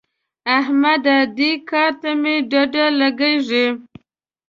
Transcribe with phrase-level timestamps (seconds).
[0.57, 1.17] احمده!
[1.37, 3.65] دې کار ته مې ډډه لګېږي.